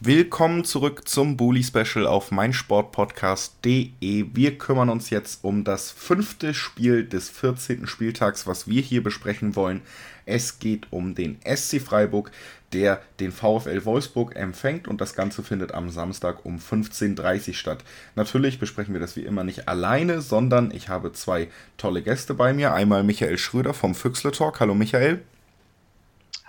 [0.00, 4.26] Willkommen zurück zum Bully Special auf meinsportpodcast.de.
[4.32, 7.88] Wir kümmern uns jetzt um das fünfte Spiel des 14.
[7.88, 9.82] Spieltags, was wir hier besprechen wollen.
[10.24, 12.30] Es geht um den SC Freiburg,
[12.72, 17.82] der den VfL Wolfsburg empfängt und das Ganze findet am Samstag um 15.30 Uhr statt.
[18.14, 22.52] Natürlich besprechen wir das wie immer nicht alleine, sondern ich habe zwei tolle Gäste bei
[22.54, 22.72] mir.
[22.72, 24.60] Einmal Michael Schröder vom Füchsle Talk.
[24.60, 25.24] Hallo Michael.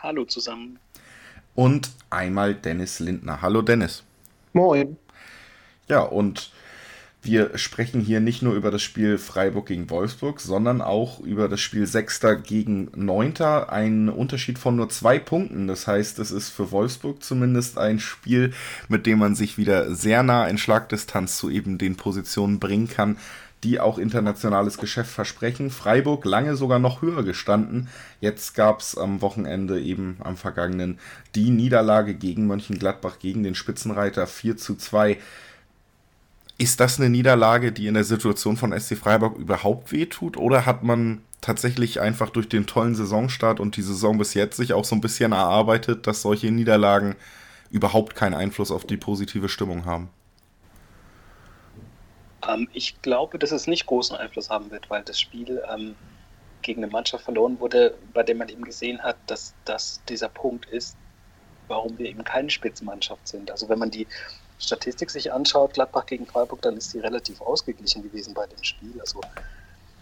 [0.03, 0.77] Hallo zusammen
[1.59, 3.41] und einmal Dennis Lindner.
[3.41, 4.03] Hallo Dennis.
[4.53, 4.95] Moin.
[5.89, 6.53] Ja, und
[7.21, 11.59] wir sprechen hier nicht nur über das Spiel Freiburg gegen Wolfsburg, sondern auch über das
[11.59, 13.73] Spiel Sechster gegen Neunter.
[13.73, 15.67] Ein Unterschied von nur zwei Punkten.
[15.67, 18.53] Das heißt, es ist für Wolfsburg zumindest ein Spiel,
[18.87, 23.17] mit dem man sich wieder sehr nah in Schlagdistanz zu eben den Positionen bringen kann,
[23.63, 25.69] die auch internationales Geschäft versprechen.
[25.69, 27.89] Freiburg lange sogar noch höher gestanden.
[28.21, 30.99] Jetzt gab es am Wochenende eben am vergangenen
[31.35, 35.17] die Niederlage gegen Mönchengladbach, gegen den Spitzenreiter 4 zu 2.
[36.57, 40.37] Ist das eine Niederlage, die in der Situation von SC Freiburg überhaupt wehtut?
[40.37, 44.73] Oder hat man tatsächlich einfach durch den tollen Saisonstart und die Saison bis jetzt sich
[44.73, 47.15] auch so ein bisschen erarbeitet, dass solche Niederlagen
[47.71, 50.09] überhaupt keinen Einfluss auf die positive Stimmung haben?
[52.49, 55.95] Ähm, ich glaube, dass es nicht großen Einfluss haben wird, weil das Spiel ähm,
[56.61, 60.65] gegen eine Mannschaft verloren wurde, bei der man eben gesehen hat, dass das dieser Punkt
[60.65, 60.97] ist,
[61.67, 63.51] warum wir eben keine Spitzenmannschaft sind.
[63.51, 64.07] Also wenn man die
[64.57, 68.99] Statistik sich anschaut, Gladbach gegen Freiburg, dann ist sie relativ ausgeglichen gewesen bei dem Spiel.
[68.99, 69.21] Also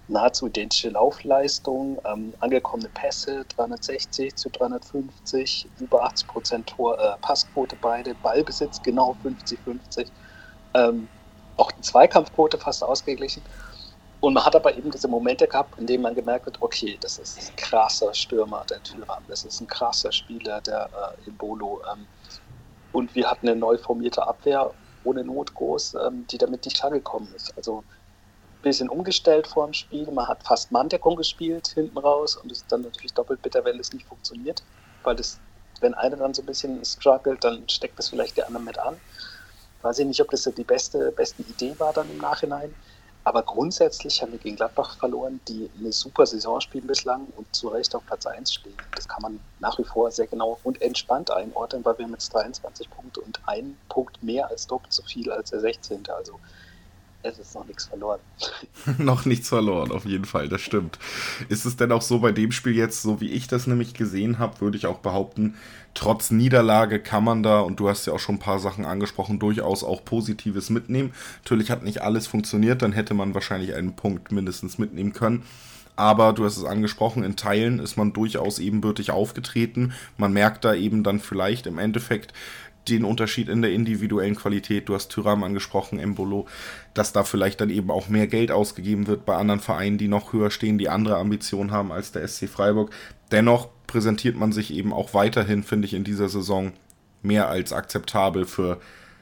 [0.08, 8.16] nahezu identische Laufleistung, ähm, angekommene Pässe 360 zu 350, über 80 Prozent äh, Passquote beide,
[8.16, 10.08] Ballbesitz genau 50-50.
[10.74, 11.10] Ähm,
[11.58, 13.44] auch die Zweikampfquote fast ausgeglichen.
[14.20, 17.20] Und man hat aber eben diese Momente gehabt, in denen man gemerkt hat, okay, das
[17.20, 20.90] ist ein krasser Stürmer, der Tyram, das ist ein krasser Spieler, der
[21.26, 21.82] äh, Embolo.
[21.92, 22.08] Ähm,
[22.92, 24.74] und wir hatten eine neu formierte Abwehr
[25.04, 27.56] ohne Not groß, ähm, die damit nicht klargekommen ist.
[27.56, 30.10] Also ein bisschen umgestellt vor dem Spiel.
[30.12, 33.80] Man hat fast Manndeckung gespielt hinten raus und es ist dann natürlich doppelt bitter, wenn
[33.80, 34.64] es nicht funktioniert,
[35.04, 35.40] weil das,
[35.80, 39.00] wenn einer dann so ein bisschen struggelt, dann steckt das vielleicht der andere mit an.
[39.82, 42.76] Weiß ich nicht, ob das die beste, beste Idee war dann im Nachhinein.
[43.28, 47.68] Aber grundsätzlich haben wir gegen Gladbach verloren, die eine super Saison spielen bislang und zu
[47.68, 48.78] Recht auf Platz 1 stehen.
[48.96, 52.34] Das kann man nach wie vor sehr genau und entspannt einordnen, weil wir haben jetzt
[52.34, 56.08] 23 Punkte und einen Punkt mehr als doppelt so viel als der 16.
[56.10, 56.40] Also
[57.28, 58.20] es ist noch nichts verloren.
[58.98, 60.98] noch nichts verloren, auf jeden Fall, das stimmt.
[61.50, 64.40] Ist es denn auch so bei dem Spiel jetzt, so wie ich das nämlich gesehen
[64.40, 65.56] habe, würde ich auch behaupten,
[65.94, 69.40] trotz Niederlage kann man da, und du hast ja auch schon ein paar Sachen angesprochen,
[69.40, 71.14] durchaus auch Positives mitnehmen.
[71.44, 75.44] Natürlich hat nicht alles funktioniert, dann hätte man wahrscheinlich einen Punkt mindestens mitnehmen können.
[75.98, 79.94] Aber du hast es angesprochen, in Teilen ist man durchaus ebenbürtig aufgetreten.
[80.16, 82.34] Man merkt da eben dann vielleicht im Endeffekt,
[82.90, 84.90] den Unterschied in der individuellen Qualität.
[84.90, 86.48] Du hast Tyram angesprochen, Embolo,
[86.94, 90.34] dass da vielleicht dann eben auch mehr Geld ausgegeben wird bei anderen Vereinen, die noch
[90.34, 92.92] höher stehen, die andere Ambitionen haben als der SC Freiburg.
[93.32, 96.74] Dennoch präsentiert man sich eben auch weiterhin, finde ich, in dieser Saison
[97.22, 98.80] mehr als akzeptabel für,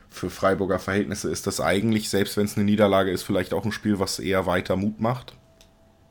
[0.09, 1.29] für Freiburger Verhältnisse.
[1.29, 4.45] Ist das eigentlich, selbst wenn es eine Niederlage ist, vielleicht auch ein Spiel, was eher
[4.45, 5.33] weiter Mut macht?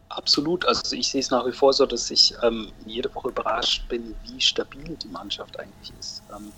[0.09, 0.67] Absolut.
[0.67, 4.15] Also ich sehe es nach wie vor so, dass ich ähm, jede Woche überrascht bin,
[4.25, 6.23] wie stabil die Mannschaft eigentlich ist.
[6.35, 6.53] Ähm,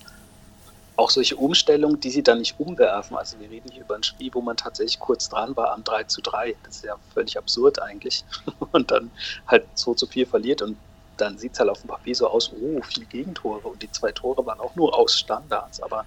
[0.97, 3.17] auch solche Umstellungen, die sie dann nicht umwerfen.
[3.17, 6.05] Also wir reden hier über ein Spiel, wo man tatsächlich kurz dran war am 3
[6.05, 6.57] zu 3.
[6.65, 8.25] Das ist ja völlig absurd eigentlich.
[8.73, 9.11] Und dann
[9.47, 10.77] halt 2 zu 4 verliert und
[11.17, 14.13] dann sieht es halt auf dem Papier so aus, oh, viel Gegentore und die zwei
[14.13, 15.83] Tore waren auch nur aus Standards.
[15.83, 16.05] Aber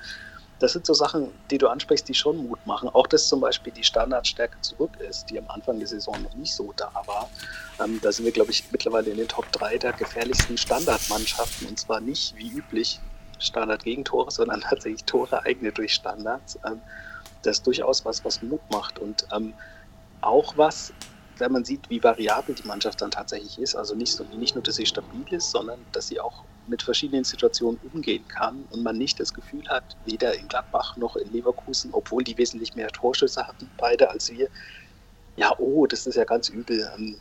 [0.60, 2.90] das sind so Sachen, die du ansprichst, die schon Mut machen.
[2.90, 6.54] Auch dass zum Beispiel die Standardstärke zurück ist, die am Anfang der Saison noch nicht
[6.54, 7.30] so da war.
[7.84, 11.80] Ähm, da sind wir, glaube ich, mittlerweile in den Top 3 der gefährlichsten Standardmannschaften und
[11.80, 13.00] zwar nicht wie üblich
[13.40, 16.60] Standard-Gegentore, sondern tatsächlich Tore eigene durch Standards.
[16.66, 16.82] Ähm,
[17.44, 19.54] das ist durchaus was, was Mut macht und ähm,
[20.22, 20.94] auch was,
[21.38, 23.76] wenn man sieht, wie variabel die Mannschaft dann tatsächlich ist.
[23.76, 27.24] Also nicht, so, nicht nur, dass sie stabil ist, sondern dass sie auch mit verschiedenen
[27.24, 31.94] Situationen umgehen kann und man nicht das Gefühl hat, weder in Gladbach noch in Leverkusen,
[31.94, 34.50] obwohl die wesentlich mehr Torschüsse hatten, beide als wir,
[35.38, 36.92] ja, oh, das ist ja ganz übel.
[36.96, 37.16] Ähm,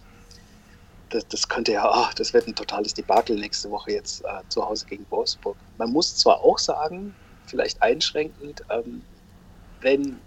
[1.11, 4.65] das, das könnte ja, ach, das wird ein totales Debakel nächste Woche jetzt äh, zu
[4.65, 5.57] Hause gegen Wolfsburg.
[5.79, 7.15] Man muss zwar auch sagen,
[7.47, 9.03] vielleicht einschränkend, ähm,
[9.81, 10.21] wenn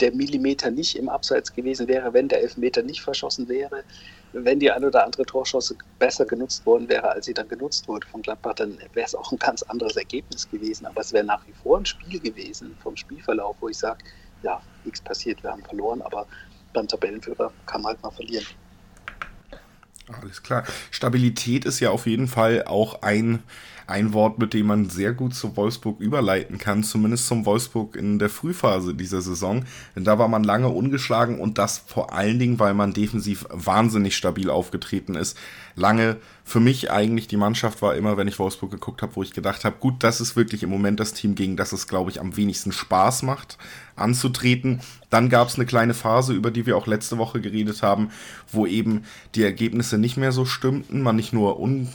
[0.00, 3.84] der Millimeter nicht im Abseits gewesen wäre, wenn der Elfmeter nicht verschossen wäre,
[4.32, 8.06] wenn die ein oder andere Torschosse besser genutzt worden wäre, als sie dann genutzt wurde
[8.06, 10.86] von Gladbach, dann wäre es auch ein ganz anderes Ergebnis gewesen.
[10.86, 14.04] Aber es wäre nach wie vor ein Spiel gewesen vom Spielverlauf, wo ich sage,
[14.42, 16.26] ja, nichts passiert, wir haben verloren, aber
[16.72, 18.46] beim Tabellenführer kann man halt mal verlieren.
[20.20, 20.64] Alles klar.
[20.90, 23.42] Stabilität ist ja auf jeden Fall auch ein,
[23.90, 28.18] ein Wort, mit dem man sehr gut zu Wolfsburg überleiten kann, zumindest zum Wolfsburg in
[28.18, 29.64] der Frühphase dieser Saison.
[29.96, 34.16] Denn da war man lange ungeschlagen und das vor allen Dingen, weil man defensiv wahnsinnig
[34.16, 35.36] stabil aufgetreten ist.
[35.74, 39.32] Lange für mich eigentlich die Mannschaft war immer, wenn ich Wolfsburg geguckt habe, wo ich
[39.32, 42.20] gedacht habe, gut, das ist wirklich im Moment das Team, gegen das es, glaube ich,
[42.20, 43.58] am wenigsten Spaß macht,
[43.96, 44.80] anzutreten.
[45.10, 48.10] Dann gab es eine kleine Phase, über die wir auch letzte Woche geredet haben,
[48.50, 49.04] wo eben
[49.34, 51.88] die Ergebnisse nicht mehr so stimmten, man nicht nur un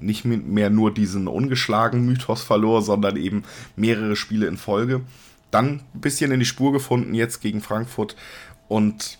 [0.00, 3.44] nicht mehr nur diesen ungeschlagen Mythos verlor, sondern eben
[3.76, 5.02] mehrere Spiele in Folge.
[5.50, 8.16] Dann ein bisschen in die Spur gefunden, jetzt gegen Frankfurt.
[8.68, 9.18] Und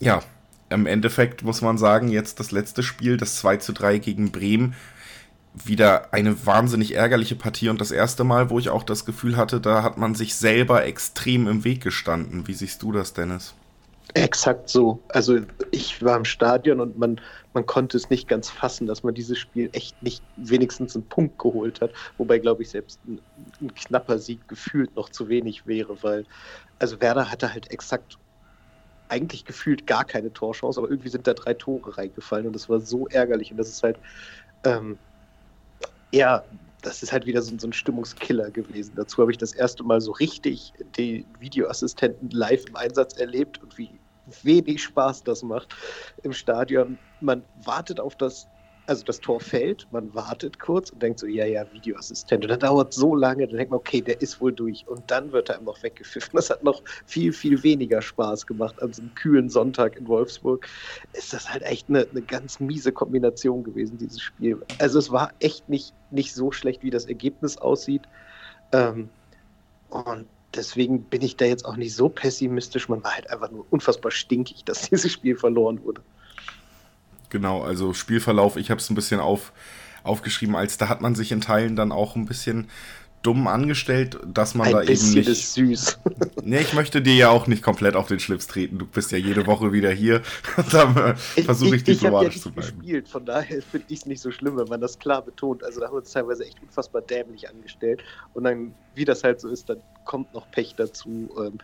[0.00, 0.22] ja,
[0.70, 4.74] im Endeffekt muss man sagen, jetzt das letzte Spiel, das 2 zu 3 gegen Bremen,
[5.54, 9.60] wieder eine wahnsinnig ärgerliche Partie und das erste Mal, wo ich auch das Gefühl hatte,
[9.60, 12.46] da hat man sich selber extrem im Weg gestanden.
[12.46, 13.54] Wie siehst du das, Dennis?
[14.14, 15.04] Exakt so.
[15.08, 15.40] Also
[15.70, 17.20] ich war im Stadion und man,
[17.52, 21.38] man konnte es nicht ganz fassen, dass man dieses Spiel echt nicht wenigstens einen Punkt
[21.38, 21.92] geholt hat.
[22.16, 23.20] Wobei, glaube ich, selbst ein,
[23.60, 26.26] ein, knapper Sieg gefühlt noch zu wenig wäre, weil
[26.78, 28.18] also Werder hatte halt exakt
[29.08, 32.80] eigentlich gefühlt gar keine Torchance, aber irgendwie sind da drei Tore reingefallen und das war
[32.80, 33.98] so ärgerlich und das ist halt
[34.64, 34.98] ähm,
[36.12, 36.44] ja,
[36.82, 38.92] das ist halt wieder so, so, ein Stimmungskiller gewesen.
[38.96, 43.76] Dazu habe ich das erste Mal so richtig die Videoassistenten live im Einsatz erlebt und
[43.78, 43.90] wie
[44.42, 45.74] wenig Spaß das macht
[46.22, 46.98] im Stadion.
[47.20, 48.46] Man wartet auf das
[48.88, 52.44] also das Tor fällt, man wartet kurz und denkt so, ja, ja, Videoassistent.
[52.44, 54.88] Und dann dauert so lange, dann denkt man, okay, der ist wohl durch.
[54.88, 56.30] Und dann wird er noch weggepfiffen.
[56.32, 60.66] Das hat noch viel, viel weniger Spaß gemacht an so einem kühlen Sonntag in Wolfsburg.
[61.12, 64.58] Ist das halt echt eine, eine ganz miese Kombination gewesen, dieses Spiel.
[64.78, 68.02] Also es war echt nicht, nicht so schlecht, wie das Ergebnis aussieht.
[68.72, 69.10] Ähm,
[69.90, 72.88] und deswegen bin ich da jetzt auch nicht so pessimistisch.
[72.88, 76.00] Man war halt einfach nur unfassbar stinkig, dass dieses Spiel verloren wurde.
[77.30, 79.52] Genau, also Spielverlauf, ich habe es ein bisschen auf,
[80.02, 82.68] aufgeschrieben, als da hat man sich in Teilen dann auch ein bisschen
[83.22, 85.28] dumm angestellt, dass man ein da eben nicht.
[85.28, 85.98] Ist süß.
[86.42, 88.78] nee, ich möchte dir ja auch nicht komplett auf den Schlips treten.
[88.78, 90.22] Du bist ja jede Woche wieder hier.
[90.56, 92.78] äh, versuche ich, ich diplomatisch ja zu bleiben.
[92.78, 95.64] Gespielt, von daher finde ich es nicht so schlimm, wenn man das klar betont.
[95.64, 98.02] Also da haben wir uns teilweise echt unfassbar dämlich angestellt.
[98.34, 101.28] Und dann, wie das halt so ist, dann kommt noch Pech dazu.
[101.38, 101.58] Ähm,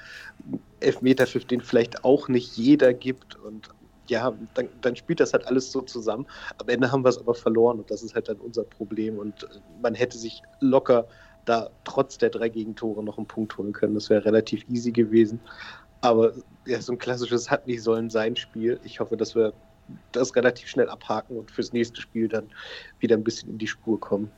[0.80, 3.36] Elfmeter, für den vielleicht auch nicht jeder gibt.
[3.36, 3.70] Und
[4.08, 6.26] ja, dann, dann, spielt das halt alles so zusammen.
[6.58, 9.18] Am Ende haben wir es aber verloren und das ist halt dann unser Problem.
[9.18, 9.46] Und äh,
[9.82, 11.06] man hätte sich locker
[11.44, 13.94] da trotz der drei Gegentore noch einen Punkt holen können.
[13.94, 15.40] Das wäre relativ easy gewesen.
[16.00, 16.32] Aber
[16.66, 18.78] ja, so ein klassisches hat nicht sollen sein Spiel.
[18.84, 19.52] Ich hoffe, dass wir
[20.12, 22.50] das relativ schnell abhaken und fürs nächste Spiel dann
[23.00, 24.30] wieder ein bisschen in die Spur kommen.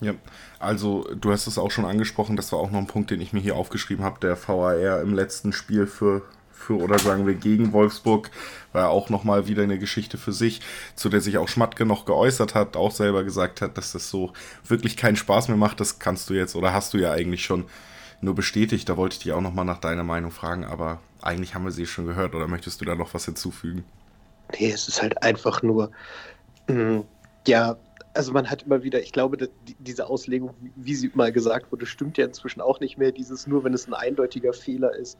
[0.00, 0.14] Ja,
[0.58, 3.32] also du hast es auch schon angesprochen, das war auch noch ein Punkt, den ich
[3.32, 4.20] mir hier aufgeschrieben habe.
[4.20, 6.22] Der VAR im letzten Spiel für
[6.54, 8.30] für oder sagen wir gegen Wolfsburg,
[8.72, 10.60] war ja auch nochmal wieder eine Geschichte für sich,
[10.96, 14.32] zu der sich auch Schmatke noch geäußert hat, auch selber gesagt hat, dass das so
[14.66, 15.80] wirklich keinen Spaß mehr macht.
[15.80, 17.64] Das kannst du jetzt oder hast du ja eigentlich schon
[18.20, 18.88] nur bestätigt.
[18.88, 21.86] Da wollte ich dich auch nochmal nach deiner Meinung fragen, aber eigentlich haben wir sie
[21.86, 23.84] schon gehört oder möchtest du da noch was hinzufügen?
[24.58, 25.90] Nee, es ist halt einfach nur,
[26.68, 27.04] mh, mm,
[27.46, 27.76] ja,
[28.14, 31.84] also man hat immer wieder, ich glaube, die, diese Auslegung, wie sie mal gesagt wurde,
[31.84, 33.10] stimmt ja inzwischen auch nicht mehr.
[33.10, 35.18] Dieses nur, wenn es ein eindeutiger Fehler ist,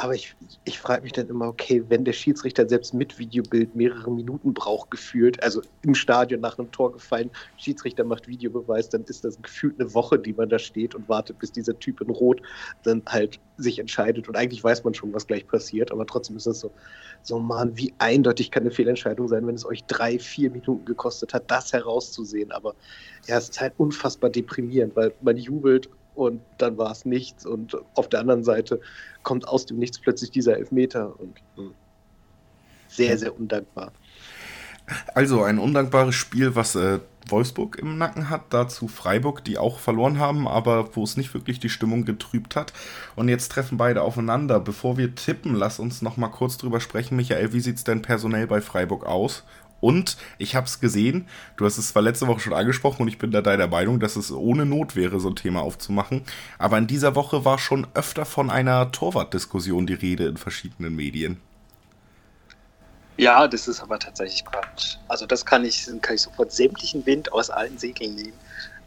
[0.00, 4.10] aber ich, ich frage mich dann immer, okay, wenn der Schiedsrichter selbst mit Videobild mehrere
[4.10, 9.24] Minuten braucht, gefühlt, also im Stadion nach einem Tor gefallen, Schiedsrichter macht Videobeweis, dann ist
[9.24, 12.40] das gefühlt eine Woche, die man da steht und wartet, bis dieser Typ in Rot
[12.82, 14.26] dann halt sich entscheidet.
[14.26, 16.72] Und eigentlich weiß man schon, was gleich passiert, aber trotzdem ist das so,
[17.22, 21.34] so man, wie eindeutig kann eine Fehlentscheidung sein, wenn es euch drei, vier Minuten gekostet
[21.34, 22.52] hat, das herauszusehen.
[22.52, 22.74] Aber
[23.26, 27.46] ja, es ist halt unfassbar deprimierend, weil man jubelt und dann war es nichts.
[27.46, 28.80] Und auf der anderen Seite
[29.22, 31.72] kommt aus dem Nichts plötzlich dieser Elfmeter und hm,
[32.88, 33.92] sehr, sehr undankbar.
[35.14, 36.98] Also ein undankbares Spiel, was äh,
[37.28, 41.58] Wolfsburg im Nacken hat, dazu Freiburg, die auch verloren haben, aber wo es nicht wirklich
[41.58, 42.74] die Stimmung getrübt hat.
[43.16, 44.60] Und jetzt treffen beide aufeinander.
[44.60, 47.16] Bevor wir tippen, lass uns noch mal kurz drüber sprechen.
[47.16, 49.44] Michael, wie sieht es denn personell bei Freiburg aus?
[49.80, 53.18] Und ich habe es gesehen, du hast es zwar letzte Woche schon angesprochen und ich
[53.18, 56.22] bin da deiner Meinung, dass es ohne Not wäre, so ein Thema aufzumachen.
[56.58, 61.40] Aber in dieser Woche war schon öfter von einer Torwartdiskussion die Rede in verschiedenen Medien.
[63.16, 64.96] Ja, das ist aber tatsächlich Quatsch.
[65.08, 68.32] Also das kann ich, kann ich sofort sämtlichen Wind aus allen Segeln nehmen.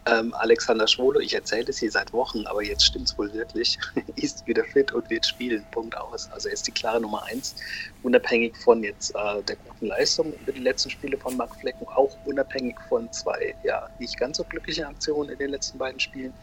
[0.05, 3.79] Ähm, Alexander Schwolo, ich erzähle es hier seit Wochen, aber jetzt stimmt es wohl wirklich,
[4.17, 5.65] ist wieder fit und wird spielen.
[5.71, 6.29] Punkt aus.
[6.31, 7.55] Also er ist die klare Nummer eins,
[8.03, 12.11] unabhängig von jetzt äh, der guten Leistung über die letzten Spiele von Marc Flecken, auch
[12.25, 16.33] unabhängig von zwei ja nicht ganz so glücklichen Aktionen in den letzten beiden Spielen.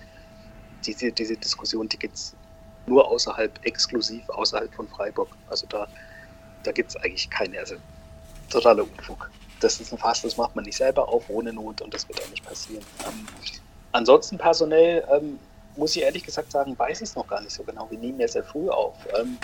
[0.87, 2.35] Diese, diese Diskussion, die gibt es
[2.87, 5.29] nur außerhalb, exklusiv außerhalb von Freiburg.
[5.51, 5.87] Also da,
[6.63, 7.75] da gibt es eigentlich keine, also
[8.49, 9.31] totaler Unfug.
[9.61, 12.23] Das ist ein Fass, das macht man nicht selber auf, ohne Not und das wird
[12.23, 12.85] auch nicht passieren.
[13.07, 13.27] Ähm,
[13.93, 15.39] ansonsten personell ähm,
[15.77, 17.87] muss ich ehrlich gesagt sagen, weiß ich es noch gar nicht so genau.
[17.91, 18.95] Wir nehmen ja sehr früh auf.
[19.19, 19.39] Ähm,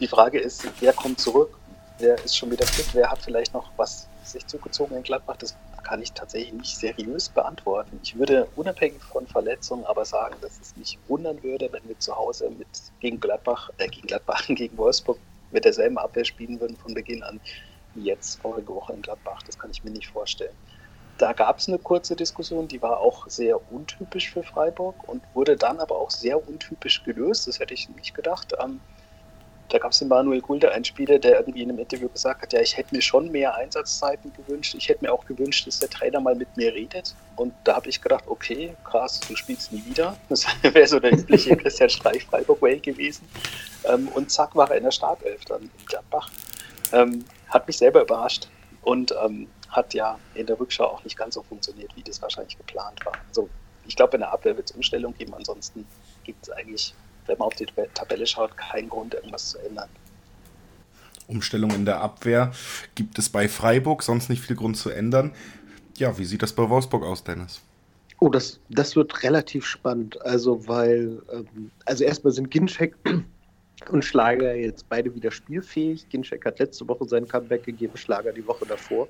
[0.00, 1.56] die Frage ist, wer kommt zurück?
[1.98, 2.86] Wer ist schon wieder fit?
[2.92, 5.36] Wer hat vielleicht noch was sich zugezogen in Gladbach?
[5.36, 8.00] Das kann ich tatsächlich nicht seriös beantworten.
[8.02, 12.16] Ich würde unabhängig von Verletzungen aber sagen, dass es mich wundern würde, wenn wir zu
[12.16, 12.66] Hause mit
[13.00, 15.18] gegen Gladbach, äh, gegen Gladbach, gegen Wolfsburg
[15.52, 17.38] mit derselben Abwehr spielen würden von Beginn an
[17.94, 19.42] wie jetzt vorige Woche in Gladbach.
[19.42, 20.54] Das kann ich mir nicht vorstellen.
[21.18, 25.56] Da gab es eine kurze Diskussion, die war auch sehr untypisch für Freiburg und wurde
[25.56, 27.46] dann aber auch sehr untypisch gelöst.
[27.46, 28.52] Das hätte ich nicht gedacht.
[28.60, 28.80] Ähm,
[29.68, 32.52] da gab es den Manuel Gulde, einen Spieler, der irgendwie in einem Interview gesagt hat,
[32.52, 34.74] ja, ich hätte mir schon mehr Einsatzzeiten gewünscht.
[34.76, 37.14] Ich hätte mir auch gewünscht, dass der Trainer mal mit mir redet.
[37.36, 40.16] Und da habe ich gedacht, okay, krass, du spielst nie wieder.
[40.28, 43.26] Das wäre so der übliche Christian Streich Freiburg Way gewesen.
[43.84, 46.30] Ähm, und zack war er in der Startelf dann in Gladbach.
[47.54, 48.48] Hat mich selber überrascht
[48.82, 52.58] und ähm, hat ja in der Rückschau auch nicht ganz so funktioniert, wie das wahrscheinlich
[52.58, 53.14] geplant war.
[53.28, 53.48] Also
[53.86, 55.32] ich glaube, in der Abwehr wird es Umstellung geben.
[55.34, 55.86] Ansonsten
[56.24, 56.94] gibt es eigentlich
[57.26, 59.88] wenn man auf die Tabelle schaut, keinen Grund, irgendwas zu ändern.
[61.26, 62.52] Umstellung in der Abwehr
[62.94, 65.32] gibt es bei Freiburg, sonst nicht viel Grund zu ändern.
[65.96, 67.62] Ja, wie sieht das bei Wolfsburg aus, Dennis?
[68.20, 70.20] Oh, das, das wird relativ spannend.
[70.22, 72.96] Also, weil, ähm, also erstmal sind Ginczek
[73.90, 76.08] und Schlager jetzt beide wieder spielfähig.
[76.08, 79.08] Ginczek hat letzte Woche sein Comeback gegeben, Schlager die Woche davor.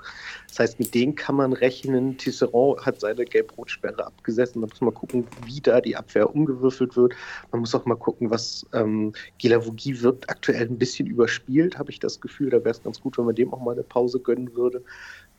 [0.49, 2.17] Das heißt, mit denen kann man rechnen.
[2.17, 4.63] Tisserand hat seine Gelb-Rot-Sperre abgesessen.
[4.63, 7.15] Da muss man gucken, wie da die Abwehr umgewürfelt wird.
[7.53, 12.01] Man muss auch mal gucken, was ähm, Gilavogi wirkt aktuell ein bisschen überspielt, habe ich
[12.01, 12.51] das Gefühl.
[12.51, 14.83] Da wäre es ganz gut, wenn man dem auch mal eine Pause gönnen würde.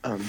[0.04, 0.22] Ähm,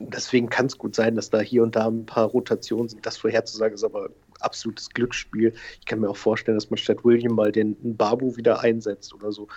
[0.00, 3.06] deswegen kann es gut sein, dass da hier und da ein paar Rotationen sind.
[3.06, 4.10] Das vorherzusagen ist aber
[4.44, 5.54] absolutes Glücksspiel.
[5.80, 9.32] Ich kann mir auch vorstellen, dass man statt William mal den Babu wieder einsetzt oder
[9.32, 9.48] so.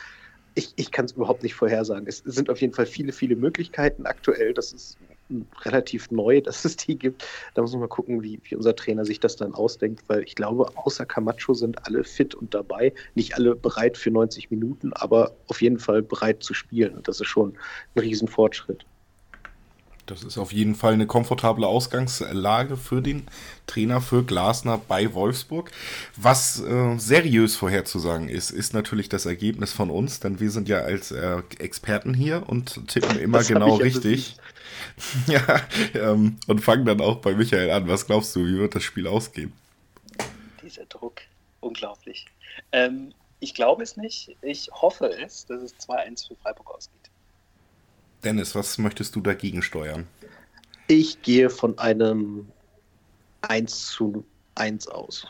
[0.55, 2.07] Ich, ich kann es überhaupt nicht vorhersagen.
[2.07, 4.53] Es sind auf jeden Fall viele, viele Möglichkeiten aktuell.
[4.53, 4.97] Das ist
[5.63, 7.25] relativ neu, dass es die gibt.
[7.53, 10.35] Da muss man mal gucken, wie, wie unser Trainer sich das dann ausdenkt, weil ich
[10.35, 12.93] glaube, außer Camacho sind alle fit und dabei.
[13.15, 16.95] Nicht alle bereit für 90 Minuten, aber auf jeden Fall bereit zu spielen.
[16.95, 17.57] Und das ist schon
[17.95, 18.85] ein Riesenfortschritt.
[20.07, 23.27] Das ist auf jeden Fall eine komfortable Ausgangslage für den
[23.67, 25.69] Trainer für Glasner bei Wolfsburg.
[26.15, 30.79] Was äh, seriös vorherzusagen ist, ist natürlich das Ergebnis von uns, denn wir sind ja
[30.79, 34.37] als äh, Experten hier und tippen immer das genau richtig.
[35.27, 35.61] ja,
[35.93, 37.89] ähm, und fangen dann auch bei Michael an.
[37.89, 39.51] Was glaubst du, wie wird das Spiel ausgehen?
[40.63, 41.21] Dieser Druck,
[41.59, 42.25] unglaublich.
[42.71, 44.37] Ähm, ich glaube es nicht.
[44.41, 47.06] Ich hoffe es, dass es 2-1 für Freiburg ausgeht.
[48.23, 50.07] Dennis, was möchtest du dagegen steuern?
[50.87, 52.47] Ich gehe von einem
[53.41, 55.27] 1 zu 1 aus.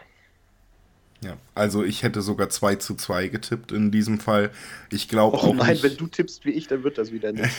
[1.22, 4.52] Ja, also ich hätte sogar 2 zu 2 getippt in diesem Fall.
[4.92, 5.56] Ich glaube oh, auch.
[5.56, 7.52] Nein, nicht, wenn du tippst wie ich, dann wird das wieder nicht.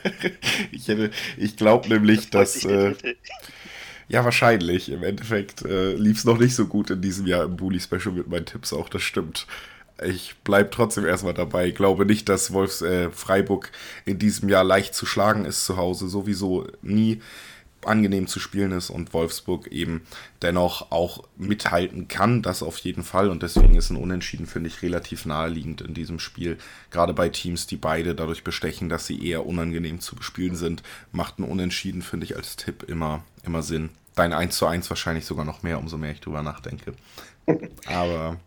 [0.70, 0.88] ich
[1.38, 2.64] ich glaube nämlich, das dass.
[2.64, 2.94] Äh,
[4.08, 4.90] ja, wahrscheinlich.
[4.90, 8.12] Im Endeffekt äh, lief es noch nicht so gut in diesem Jahr im Bully Special
[8.12, 9.46] mit meinen Tipps auch, das stimmt
[10.02, 11.68] ich bleibe trotzdem erstmal dabei.
[11.68, 13.70] Ich glaube nicht, dass Wolfs äh, Freiburg
[14.04, 17.20] in diesem Jahr leicht zu schlagen ist zu Hause, sowieso nie
[17.86, 20.02] angenehm zu spielen ist und Wolfsburg eben
[20.42, 23.28] dennoch auch mithalten kann, das auf jeden Fall.
[23.28, 26.58] Und deswegen ist ein Unentschieden, finde ich, relativ naheliegend in diesem Spiel.
[26.90, 30.82] Gerade bei Teams, die beide dadurch bestechen, dass sie eher unangenehm zu bespielen sind,
[31.12, 33.90] macht ein Unentschieden, finde ich, als Tipp immer, immer Sinn.
[34.14, 36.94] Dein 1 zu 1 wahrscheinlich sogar noch mehr, umso mehr ich drüber nachdenke.
[37.86, 38.38] Aber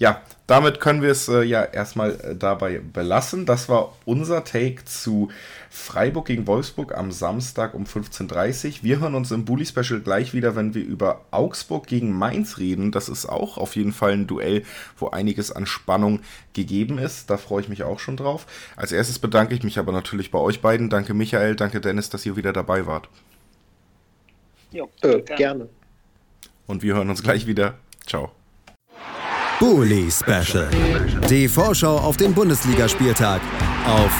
[0.00, 3.44] ja, damit können wir es äh, ja erstmal äh, dabei belassen.
[3.44, 5.28] Das war unser Take zu
[5.68, 8.74] Freiburg gegen Wolfsburg am Samstag um 15.30 Uhr.
[8.82, 12.92] Wir hören uns im Bully Special gleich wieder, wenn wir über Augsburg gegen Mainz reden.
[12.92, 14.64] Das ist auch auf jeden Fall ein Duell,
[14.96, 16.20] wo einiges an Spannung
[16.54, 17.28] gegeben ist.
[17.28, 18.46] Da freue ich mich auch schon drauf.
[18.76, 20.88] Als erstes bedanke ich mich aber natürlich bei euch beiden.
[20.88, 23.08] Danke Michael, danke Dennis, dass ihr wieder dabei wart.
[24.72, 25.68] Jo, äh, gerne.
[26.66, 27.74] Und wir hören uns gleich wieder.
[28.06, 28.32] Ciao.
[29.60, 30.70] Bully Special.
[31.28, 33.42] Die Vorschau auf den Bundesligaspieltag
[33.86, 34.10] auf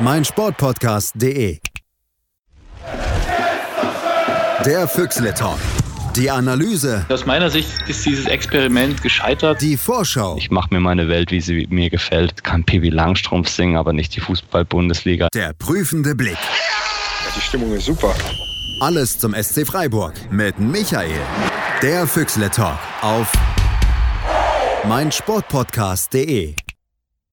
[0.00, 1.60] meinsportpodcast.de.
[4.66, 5.56] Der Füchsle Talk.
[6.14, 7.06] Die Analyse.
[7.08, 9.62] Aus meiner Sicht ist dieses Experiment gescheitert.
[9.62, 10.36] Die Vorschau.
[10.36, 12.44] Ich mache mir meine Welt, wie sie mir gefällt.
[12.44, 15.28] Kann Pivi Langstrumpf singen, aber nicht die Fußball-Bundesliga.
[15.32, 16.36] Der prüfende Blick.
[17.34, 18.14] Die Stimmung ist super.
[18.80, 21.18] Alles zum SC Freiburg mit Michael.
[21.80, 23.32] Der Füchsle Talk auf
[24.88, 26.63] meinsportpodcast.de